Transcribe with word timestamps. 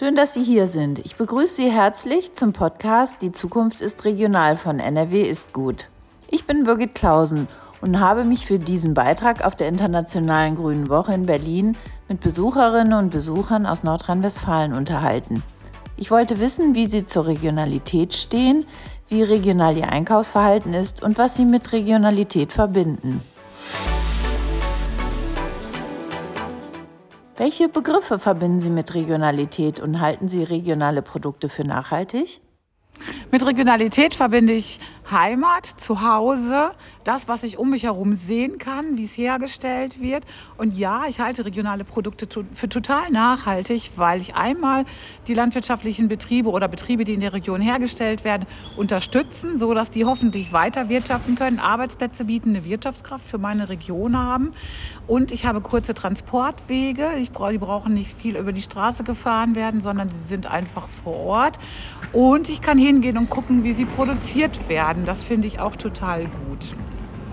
Schön, 0.00 0.16
dass 0.16 0.32
Sie 0.32 0.42
hier 0.42 0.66
sind. 0.66 0.98
Ich 1.00 1.16
begrüße 1.16 1.56
Sie 1.56 1.70
herzlich 1.70 2.32
zum 2.32 2.54
Podcast 2.54 3.20
Die 3.20 3.32
Zukunft 3.32 3.82
ist 3.82 4.06
regional 4.06 4.56
von 4.56 4.78
NRW 4.78 5.20
ist 5.20 5.52
gut. 5.52 5.88
Ich 6.30 6.46
bin 6.46 6.64
Birgit 6.64 6.94
Klausen 6.94 7.48
und 7.82 8.00
habe 8.00 8.24
mich 8.24 8.46
für 8.46 8.58
diesen 8.58 8.94
Beitrag 8.94 9.44
auf 9.44 9.56
der 9.56 9.68
Internationalen 9.68 10.56
Grünen 10.56 10.88
Woche 10.88 11.12
in 11.12 11.26
Berlin 11.26 11.76
mit 12.08 12.20
Besucherinnen 12.20 12.94
und 12.94 13.10
Besuchern 13.10 13.66
aus 13.66 13.82
Nordrhein-Westfalen 13.82 14.72
unterhalten. 14.72 15.42
Ich 15.98 16.10
wollte 16.10 16.40
wissen, 16.40 16.74
wie 16.74 16.86
Sie 16.86 17.04
zur 17.04 17.26
Regionalität 17.26 18.14
stehen, 18.14 18.64
wie 19.10 19.22
regional 19.22 19.76
Ihr 19.76 19.92
Einkaufsverhalten 19.92 20.72
ist 20.72 21.02
und 21.02 21.18
was 21.18 21.34
Sie 21.34 21.44
mit 21.44 21.72
Regionalität 21.72 22.52
verbinden. 22.52 23.20
Welche 27.40 27.70
Begriffe 27.70 28.18
verbinden 28.18 28.60
Sie 28.60 28.68
mit 28.68 28.94
Regionalität 28.94 29.80
und 29.80 30.02
halten 30.02 30.28
Sie 30.28 30.44
regionale 30.44 31.00
Produkte 31.00 31.48
für 31.48 31.64
nachhaltig? 31.64 32.42
Mit 33.30 33.46
Regionalität 33.46 34.12
verbinde 34.12 34.52
ich 34.52 34.78
Heimat, 35.10 35.66
Zuhause, 35.76 36.72
das, 37.04 37.28
was 37.28 37.42
ich 37.42 37.58
um 37.58 37.70
mich 37.70 37.84
herum 37.84 38.12
sehen 38.14 38.58
kann, 38.58 38.96
wie 38.96 39.04
es 39.04 39.16
hergestellt 39.16 40.00
wird. 40.00 40.24
Und 40.56 40.76
ja, 40.76 41.04
ich 41.08 41.20
halte 41.20 41.44
regionale 41.44 41.84
Produkte 41.84 42.26
für 42.54 42.68
total 42.68 43.10
nachhaltig, 43.10 43.92
weil 43.96 44.20
ich 44.20 44.34
einmal 44.34 44.84
die 45.26 45.34
landwirtschaftlichen 45.34 46.08
Betriebe 46.08 46.50
oder 46.50 46.68
Betriebe, 46.68 47.04
die 47.04 47.14
in 47.14 47.20
der 47.20 47.32
Region 47.32 47.60
hergestellt 47.60 48.24
werden, 48.24 48.46
unterstützen, 48.76 49.58
sodass 49.58 49.90
die 49.90 50.04
hoffentlich 50.04 50.52
weiter 50.52 50.88
wirtschaften 50.88 51.34
können, 51.34 51.58
Arbeitsplätze 51.58 52.26
bieten, 52.26 52.50
eine 52.50 52.64
Wirtschaftskraft 52.64 53.26
für 53.26 53.38
meine 53.38 53.68
Region 53.68 54.16
haben. 54.16 54.50
Und 55.06 55.32
ich 55.32 55.46
habe 55.46 55.60
kurze 55.60 55.94
Transportwege. 55.94 57.10
Ich 57.20 57.32
brauche, 57.32 57.52
die 57.52 57.58
brauchen 57.58 57.94
nicht 57.94 58.14
viel 58.14 58.36
über 58.36 58.52
die 58.52 58.62
Straße 58.62 59.04
gefahren 59.04 59.54
werden, 59.54 59.80
sondern 59.80 60.10
sie 60.10 60.22
sind 60.22 60.46
einfach 60.46 60.86
vor 61.02 61.16
Ort. 61.16 61.58
Und 62.12 62.48
ich 62.48 62.60
kann 62.60 62.78
hingehen 62.78 63.18
und 63.18 63.30
gucken, 63.30 63.64
wie 63.64 63.72
sie 63.72 63.84
produziert 63.84 64.68
werden 64.68 64.99
werden. 65.00 65.06
Das 65.06 65.24
finde 65.24 65.48
ich 65.48 65.60
auch 65.60 65.76
total 65.76 66.24
gut. 66.24 66.76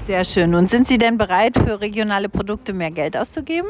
Sehr 0.00 0.24
schön. 0.24 0.54
Und 0.54 0.70
sind 0.70 0.88
Sie 0.88 0.98
denn 0.98 1.18
bereit, 1.18 1.56
für 1.56 1.80
regionale 1.80 2.28
Produkte 2.28 2.72
mehr 2.72 2.90
Geld 2.90 3.16
auszugeben? 3.16 3.68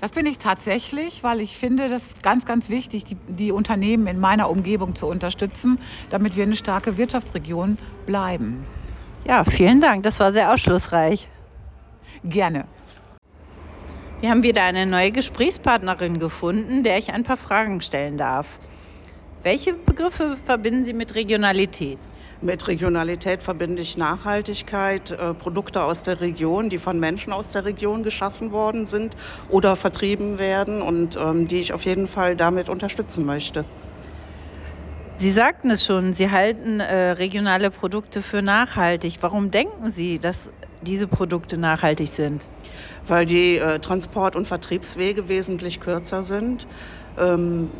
Das 0.00 0.12
bin 0.12 0.26
ich 0.26 0.38
tatsächlich, 0.38 1.24
weil 1.24 1.40
ich 1.40 1.56
finde, 1.56 1.88
das 1.88 2.06
ist 2.06 2.22
ganz, 2.22 2.44
ganz 2.46 2.68
wichtig, 2.68 3.04
die, 3.04 3.16
die, 3.16 3.50
Unternehmen 3.50 4.06
in 4.06 4.20
meiner 4.20 4.48
Umgebung 4.48 4.94
zu 4.94 5.08
unterstützen, 5.08 5.80
damit 6.08 6.36
wir 6.36 6.44
eine 6.44 6.54
starke 6.54 6.96
Wirtschaftsregion 6.96 7.78
bleiben. 8.06 8.64
Ja, 9.26 9.42
vielen 9.42 9.80
Dank. 9.80 10.04
Das 10.04 10.20
war 10.20 10.30
sehr 10.30 10.54
aufschlussreich. 10.54 11.28
Gerne. 12.22 12.66
Wir 14.20 14.30
haben 14.30 14.44
wieder 14.44 14.62
eine 14.62 14.86
neue 14.86 15.10
Gesprächspartnerin 15.10 16.20
gefunden, 16.20 16.84
der 16.84 16.98
ich 16.98 17.12
ein 17.12 17.24
paar 17.24 17.36
Fragen 17.36 17.80
stellen 17.80 18.16
darf. 18.18 18.60
Welche 19.42 19.74
Begriffe 19.74 20.36
verbinden 20.44 20.84
Sie 20.84 20.92
mit 20.92 21.16
Regionalität? 21.16 21.98
Mit 22.40 22.68
Regionalität 22.68 23.42
verbinde 23.42 23.82
ich 23.82 23.96
Nachhaltigkeit, 23.96 25.10
äh, 25.10 25.34
Produkte 25.34 25.82
aus 25.82 26.04
der 26.04 26.20
Region, 26.20 26.68
die 26.68 26.78
von 26.78 27.00
Menschen 27.00 27.32
aus 27.32 27.50
der 27.50 27.64
Region 27.64 28.04
geschaffen 28.04 28.52
worden 28.52 28.86
sind 28.86 29.16
oder 29.48 29.74
vertrieben 29.74 30.38
werden 30.38 30.80
und 30.80 31.16
ähm, 31.16 31.48
die 31.48 31.58
ich 31.58 31.72
auf 31.72 31.84
jeden 31.84 32.06
Fall 32.06 32.36
damit 32.36 32.68
unterstützen 32.68 33.26
möchte. 33.26 33.64
Sie 35.16 35.30
sagten 35.32 35.68
es 35.72 35.84
schon, 35.84 36.12
Sie 36.12 36.30
halten 36.30 36.78
äh, 36.78 37.10
regionale 37.10 37.72
Produkte 37.72 38.22
für 38.22 38.40
nachhaltig. 38.40 39.16
Warum 39.20 39.50
denken 39.50 39.90
Sie, 39.90 40.20
dass 40.20 40.52
diese 40.82 41.06
Produkte 41.06 41.58
nachhaltig 41.58 42.08
sind? 42.08 42.48
Weil 43.06 43.26
die 43.26 43.56
äh, 43.58 43.78
Transport- 43.78 44.36
und 44.36 44.46
Vertriebswege 44.46 45.28
wesentlich 45.28 45.80
kürzer 45.80 46.22
sind. 46.22 46.66
Ähm, 47.18 47.70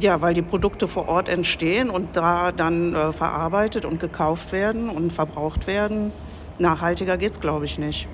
ja, 0.00 0.20
weil 0.20 0.34
die 0.34 0.42
Produkte 0.42 0.88
vor 0.88 1.08
Ort 1.08 1.28
entstehen 1.28 1.88
und 1.88 2.16
da 2.16 2.52
dann 2.52 2.94
äh, 2.94 3.12
verarbeitet 3.12 3.84
und 3.84 4.00
gekauft 4.00 4.52
werden 4.52 4.88
und 4.88 5.12
verbraucht 5.12 5.66
werden. 5.66 6.12
Nachhaltiger 6.58 7.16
geht 7.16 7.32
es, 7.32 7.40
glaube 7.40 7.64
ich, 7.64 7.78
nicht. 7.78 8.08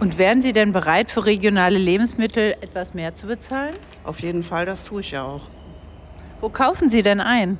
Und 0.00 0.18
wären 0.18 0.40
Sie 0.40 0.52
denn 0.52 0.72
bereit, 0.72 1.10
für 1.10 1.26
regionale 1.26 1.78
Lebensmittel 1.78 2.56
etwas 2.60 2.94
mehr 2.94 3.14
zu 3.14 3.26
bezahlen? 3.26 3.74
Auf 4.04 4.20
jeden 4.20 4.42
Fall, 4.42 4.66
das 4.66 4.84
tue 4.84 5.00
ich 5.00 5.12
ja 5.12 5.24
auch. 5.24 5.42
Wo 6.40 6.48
kaufen 6.48 6.88
Sie 6.88 7.02
denn 7.02 7.20
ein? 7.20 7.58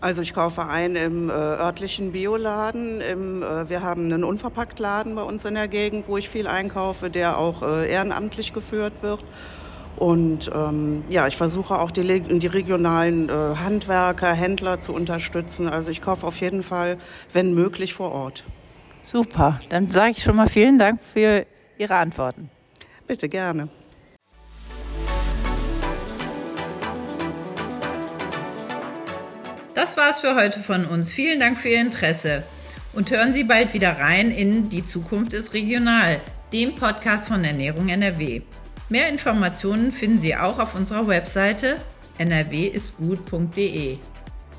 Also 0.00 0.22
ich 0.22 0.32
kaufe 0.32 0.66
ein 0.66 0.96
im 0.96 1.28
äh, 1.28 1.32
örtlichen 1.32 2.12
Bioladen. 2.12 3.00
Im, 3.00 3.42
äh, 3.42 3.68
wir 3.68 3.82
haben 3.82 4.04
einen 4.04 4.24
Unverpacktladen 4.24 5.14
bei 5.14 5.22
uns 5.22 5.44
in 5.44 5.54
der 5.54 5.68
Gegend, 5.68 6.08
wo 6.08 6.16
ich 6.16 6.28
viel 6.28 6.46
einkaufe, 6.46 7.10
der 7.10 7.36
auch 7.36 7.62
äh, 7.62 7.90
ehrenamtlich 7.90 8.54
geführt 8.54 8.94
wird. 9.02 9.22
Und 9.96 10.50
ähm, 10.54 11.04
ja, 11.10 11.26
ich 11.26 11.36
versuche 11.36 11.78
auch 11.78 11.90
die, 11.90 12.20
die 12.20 12.46
regionalen 12.46 13.28
äh, 13.28 13.32
Handwerker, 13.32 14.32
Händler 14.32 14.80
zu 14.80 14.94
unterstützen. 14.94 15.68
Also 15.68 15.90
ich 15.90 16.00
kaufe 16.00 16.26
auf 16.26 16.40
jeden 16.40 16.62
Fall, 16.62 16.96
wenn 17.34 17.52
möglich, 17.52 17.92
vor 17.92 18.12
Ort. 18.12 18.44
Super, 19.02 19.60
dann 19.68 19.88
sage 19.88 20.12
ich 20.12 20.22
schon 20.22 20.36
mal 20.36 20.48
vielen 20.48 20.78
Dank 20.78 21.00
für 21.00 21.44
Ihre 21.76 21.96
Antworten. 21.96 22.48
Bitte 23.06 23.28
gerne. 23.28 23.68
Das 29.80 29.96
war's 29.96 30.18
für 30.18 30.34
heute 30.34 30.60
von 30.60 30.84
uns. 30.84 31.10
Vielen 31.10 31.40
Dank 31.40 31.56
für 31.56 31.70
Ihr 31.70 31.80
Interesse. 31.80 32.42
Und 32.92 33.10
hören 33.10 33.32
Sie 33.32 33.44
bald 33.44 33.72
wieder 33.72 33.98
rein 33.98 34.30
in 34.30 34.68
Die 34.68 34.84
Zukunft 34.84 35.32
ist 35.32 35.54
regional, 35.54 36.20
dem 36.52 36.76
Podcast 36.76 37.28
von 37.28 37.42
Ernährung 37.42 37.88
NRW. 37.88 38.42
Mehr 38.90 39.08
Informationen 39.08 39.90
finden 39.90 40.20
Sie 40.20 40.36
auch 40.36 40.58
auf 40.58 40.74
unserer 40.74 41.06
Webseite 41.06 41.76
nrwisgut.de. 42.18 43.96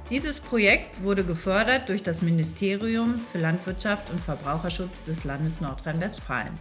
Dieses 0.10 0.40
Projekt 0.40 1.04
wurde 1.04 1.24
gefördert 1.24 1.90
durch 1.90 2.02
das 2.02 2.24
Ministerium 2.24 3.24
für 3.32 3.38
Landwirtschaft 3.38 4.10
und 4.10 4.20
Verbraucherschutz 4.20 5.04
des 5.04 5.24
Landes 5.24 5.62
Nordrhein-Westfalen. 5.62 6.58